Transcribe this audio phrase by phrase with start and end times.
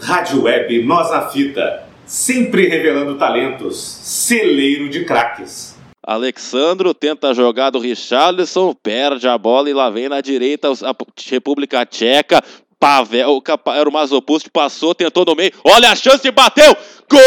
[0.00, 5.78] Rádio Web Nós na Fita, sempre revelando talentos, celeiro de craques.
[6.02, 10.96] Alexandro tenta a jogada do Richarlison, perde a bola e lá vem na direita a
[11.28, 12.42] República Tcheca.
[12.78, 13.42] Pavel,
[13.76, 15.52] era o Mazopust, passou, tentou no meio.
[15.62, 16.74] Olha a chance, bateu!
[17.10, 17.20] Gol!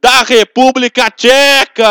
[0.00, 1.84] Da República Tcheca!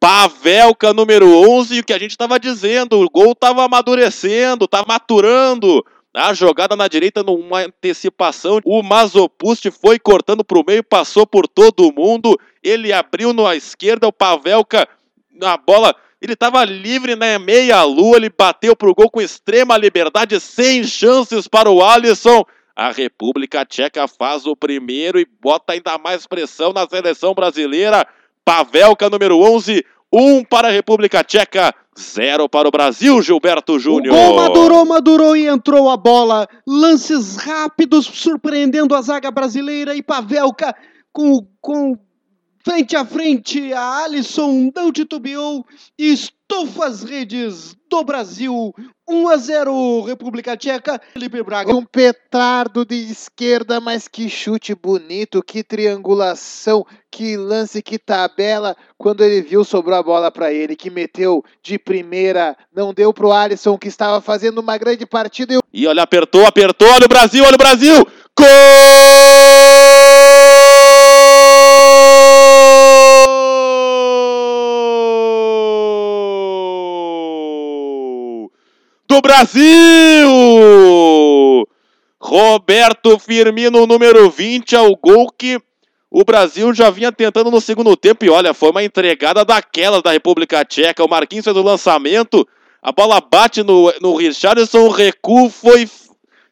[0.00, 5.86] Pavelka número 11, o que a gente estava dizendo, o gol estava amadurecendo, estava maturando.
[6.12, 11.46] A jogada na direita numa antecipação, o Mazopust foi cortando para o meio, passou por
[11.46, 14.88] todo mundo, ele abriu na esquerda, o Pavelka
[15.32, 20.40] na bola, ele estava livre na meia-lua, ele bateu para o gol com extrema liberdade,
[20.40, 22.44] sem chances para o Alisson.
[22.76, 28.06] A República Tcheca faz o primeiro e bota ainda mais pressão na seleção brasileira.
[28.44, 34.14] Pavelka número 11, um para a República Tcheca, zero para o Brasil, Gilberto Júnior.
[34.14, 36.46] Gol madurou, madurou e entrou a bola.
[36.66, 40.76] Lances rápidos, surpreendendo a zaga brasileira e Pavelka
[41.10, 41.98] com, com
[42.66, 43.72] frente a frente.
[43.72, 45.64] A Alisson não titubeou
[45.96, 48.74] e estufa as redes do Brasil.
[49.08, 51.00] 1 a 0 República Tcheca.
[51.12, 51.72] Felipe Braga.
[51.72, 58.76] Um petardo de esquerda, mas que chute bonito, que triangulação, que lance, que tabela.
[58.98, 63.30] Quando ele viu, sobrou a bola para ele, que meteu de primeira, não deu pro
[63.30, 65.60] Alisson, que estava fazendo uma grande partida.
[65.72, 68.04] E olha, apertou, apertou, olha o Brasil, olha o Brasil!
[68.36, 69.65] Gol!
[79.08, 79.66] Do Brasil!
[82.20, 85.60] Roberto Firmino, número 20, ao gol que
[86.10, 88.24] o Brasil já vinha tentando no segundo tempo.
[88.24, 91.04] E olha, foi uma entregada daquela da República Tcheca.
[91.04, 92.46] O Marquinhos fez o lançamento,
[92.82, 95.88] a bola bate no, no Richardson, o recuo foi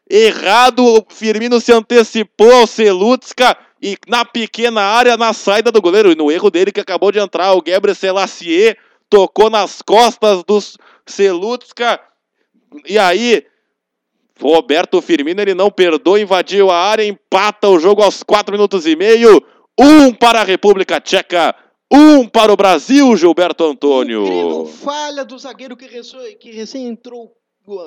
[0.09, 0.79] errado.
[0.85, 6.15] O Firmino se antecipou ao Celutska e na pequena área, na saída do goleiro, e
[6.15, 8.77] no erro dele que acabou de entrar, o Gebre Selassie
[9.09, 11.99] tocou nas costas dos Celutska
[12.87, 13.45] e aí,
[14.39, 18.95] Roberto Firmino, ele não perdoa, invadiu a área, empata o jogo aos 4 minutos e
[18.95, 19.41] meio.
[19.77, 21.53] Um para a República Tcheca,
[21.91, 24.23] um para o Brasil, Gilberto Antônio.
[24.23, 25.87] Incrível falha do zagueiro que,
[26.39, 27.35] que recém entrou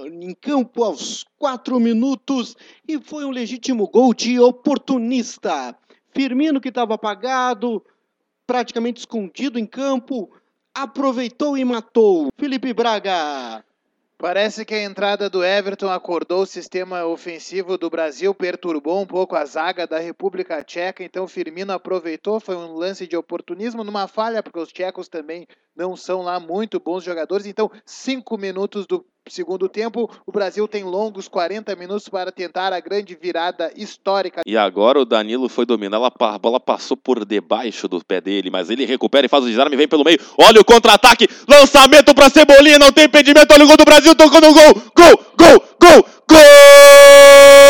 [0.06, 2.56] em campo aos 4 minutos
[2.86, 5.76] e foi um legítimo gol de oportunista.
[6.10, 7.84] Firmino, que estava apagado,
[8.46, 10.30] praticamente escondido em campo,
[10.74, 12.28] aproveitou e matou.
[12.36, 13.64] Felipe Braga.
[14.20, 19.36] Parece que a entrada do Everton acordou o sistema ofensivo do Brasil, perturbou um pouco
[19.36, 24.42] a zaga da República Tcheca, então Firmino aproveitou, foi um lance de oportunismo numa falha,
[24.42, 25.46] porque os tchecos também
[25.76, 30.84] não são lá muito bons jogadores, então cinco minutos do segundo tempo, o Brasil tem
[30.84, 34.42] longos 40 minutos para tentar a grande virada histórica.
[34.46, 38.70] E agora o Danilo foi dominar, a bola passou por debaixo do pé dele, mas
[38.70, 42.78] ele recupera e faz o desarme, vem pelo meio, olha o contra-ataque, lançamento para Cebolinha,
[42.78, 47.67] não tem impedimento, olha o gol do Brasil, tocou no gol, gol, gol, gol, gol!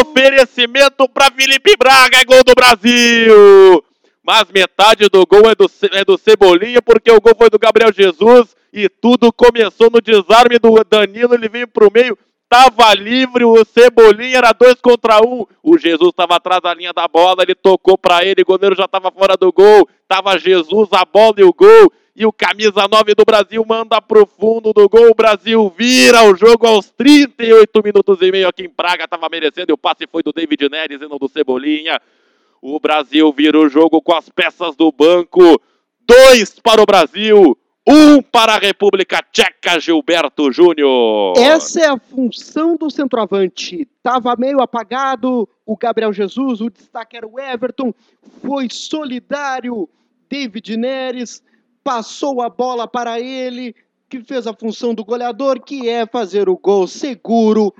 [0.00, 3.84] Oferecimento para Felipe Braga, é gol do Brasil!
[4.22, 7.92] Mas metade do gol é do, é do Cebolinha, porque o gol foi do Gabriel
[7.92, 11.34] Jesus e tudo começou no desarme do Danilo.
[11.34, 15.46] Ele veio para o meio, estava livre, o Cebolinha era dois contra um.
[15.62, 18.84] O Jesus estava atrás da linha da bola, ele tocou para ele, o goleiro já
[18.84, 19.88] estava fora do gol.
[20.06, 21.92] Tava Jesus, a bola e o gol.
[22.14, 25.10] E o camisa 9 do Brasil manda pro fundo do gol.
[25.10, 29.08] O Brasil vira o jogo aos 38 minutos e meio aqui em Praga.
[29.08, 29.70] Tava merecendo.
[29.70, 32.00] E o passe foi do David Neres e não do Cebolinha.
[32.60, 35.60] O Brasil vira o jogo com as peças do banco.
[36.06, 37.56] Dois para o Brasil.
[37.86, 41.32] Um para a República Tcheca, Gilberto Júnior.
[41.38, 43.88] Essa é a função do centroavante.
[44.02, 47.94] Tava meio apagado o Gabriel Jesus, o destaque era o Everton,
[48.42, 49.88] foi solidário.
[50.28, 51.42] David Neres
[51.82, 53.74] passou a bola para ele,
[54.08, 57.74] que fez a função do goleador, que é fazer o gol seguro.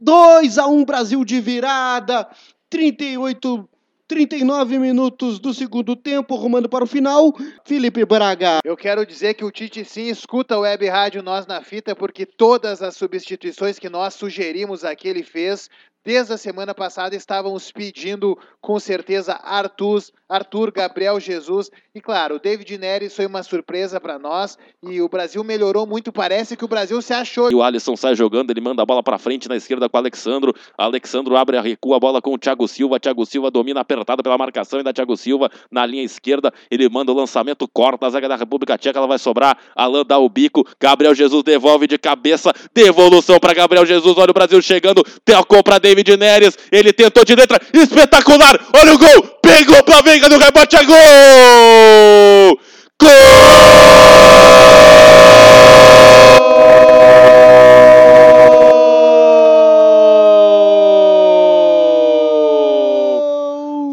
[0.00, 2.28] 2 a 1 Brasil de virada,
[2.70, 3.68] 38
[4.08, 7.34] 39 minutos do segundo tempo, rumando para o final.
[7.64, 8.60] Felipe Braga.
[8.64, 12.24] Eu quero dizer que o Tite sim escuta a Web Rádio Nós na Fita, porque
[12.24, 15.68] todas as substituições que nós sugerimos aqui ele fez
[16.06, 22.38] desde a semana passada estávamos pedindo com certeza Arthur, Arthur Gabriel Jesus e claro, o
[22.38, 26.68] David Neres foi uma surpresa para nós e o Brasil melhorou muito, parece que o
[26.68, 27.50] Brasil se achou.
[27.50, 30.00] E o Alisson sai jogando, ele manda a bola para frente na esquerda com o
[30.00, 30.54] Alexandro.
[30.76, 33.00] Alexandro abre a recua a bola com o Thiago Silva.
[33.00, 36.52] Thiago Silva domina apertado pela marcação e da Thiago Silva na linha esquerda.
[36.70, 39.56] Ele manda o lançamento, corta a zaga da República Tcheca, ela vai sobrar.
[39.74, 44.18] Alan dá o bico, Gabriel Jesus devolve de cabeça, devolução para Gabriel Jesus.
[44.18, 48.98] Olha o Brasil chegando, tocou para David Neres, ele tentou de letra, espetacular, olha o
[48.98, 52.60] gol, pegou pra venga do rebote, é gol!
[53.00, 53.10] Gol!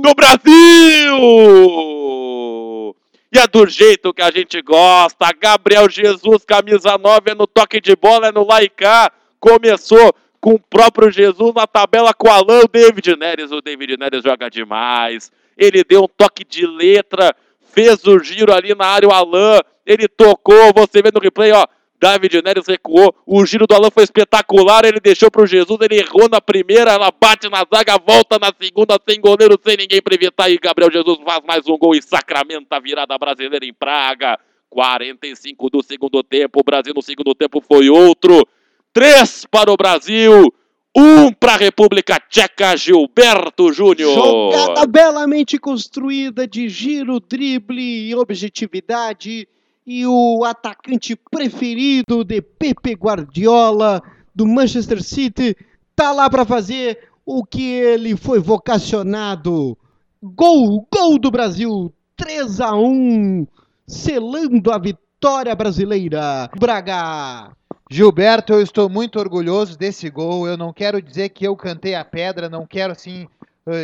[0.01, 0.53] Do Brasil!
[3.33, 5.33] E é do jeito que a gente gosta.
[5.41, 9.11] Gabriel Jesus, camisa 9, é no toque de bola, é no Laicá.
[9.39, 13.49] Começou com o próprio Jesus na tabela com o Alan, o David Neres.
[13.53, 15.31] O David Neres joga demais.
[15.57, 17.33] Ele deu um toque de letra,
[17.71, 19.61] fez o giro ali na área, o Alan.
[19.85, 21.65] Ele tocou, você vê no replay, ó.
[21.97, 26.01] David Neres recuou, o giro do Alan foi espetacular, ele deixou para o Jesus, ele
[26.01, 30.13] errou na primeira, ela bate na zaga, volta na segunda, sem goleiro, sem ninguém para
[30.13, 34.37] evitar, e Gabriel Jesus faz mais um gol e sacramenta a virada brasileira em Praga.
[34.69, 38.45] 45 do segundo tempo, o Brasil no segundo tempo foi outro.
[38.93, 40.53] Três para o Brasil,
[40.95, 44.13] um para a República Tcheca, Gilberto Júnior.
[44.13, 49.47] Jogada belamente construída de giro, drible e objetividade.
[49.85, 53.99] E o atacante preferido de Pepe Guardiola
[54.33, 55.57] do Manchester City
[55.95, 59.75] tá lá para fazer o que ele foi vocacionado.
[60.21, 63.47] Gol, gol do Brasil, 3 a 1,
[63.87, 66.47] selando a vitória brasileira.
[66.59, 67.51] Braga.
[67.93, 70.47] Gilberto, eu estou muito orgulhoso desse gol.
[70.47, 73.27] Eu não quero dizer que eu cantei a pedra, não quero assim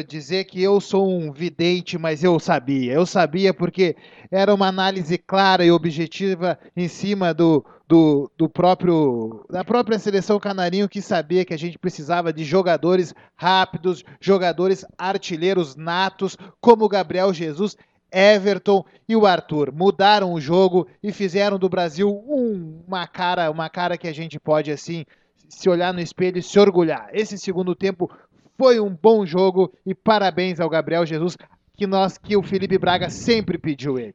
[0.08, 2.92] dizer que eu sou um vidente, mas eu sabia.
[2.92, 3.96] Eu sabia porque
[4.32, 10.40] era uma análise clara e objetiva em cima do, do, do próprio da própria seleção
[10.40, 16.90] canarinho que sabia que a gente precisava de jogadores rápidos, jogadores artilheiros natos, como o
[16.90, 17.78] Gabriel Jesus
[18.12, 22.10] Everton e o Arthur mudaram o jogo e fizeram do Brasil
[22.90, 25.06] uma cara, uma cara que a gente pode assim
[25.48, 27.08] se olhar no espelho e se orgulhar.
[27.14, 28.10] Esse segundo tempo
[28.58, 31.38] foi um bom jogo e parabéns ao Gabriel Jesus
[31.78, 34.08] que nós que o Felipe Braga sempre pediu ele.